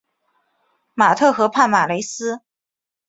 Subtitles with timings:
[0.95, 2.41] 马特河畔马雷斯。